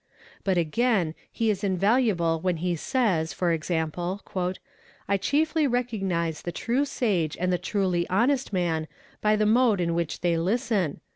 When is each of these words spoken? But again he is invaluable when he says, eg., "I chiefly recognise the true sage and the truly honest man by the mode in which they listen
But 0.43 0.57
again 0.57 1.13
he 1.31 1.51
is 1.51 1.63
invaluable 1.63 2.39
when 2.39 2.57
he 2.57 2.75
says, 2.75 3.35
eg., 3.39 3.65
"I 5.07 5.17
chiefly 5.19 5.67
recognise 5.67 6.41
the 6.41 6.51
true 6.51 6.85
sage 6.85 7.37
and 7.39 7.53
the 7.53 7.59
truly 7.59 8.09
honest 8.09 8.51
man 8.51 8.87
by 9.21 9.35
the 9.35 9.45
mode 9.45 9.79
in 9.79 9.93
which 9.93 10.21
they 10.21 10.37
listen 10.39 11.01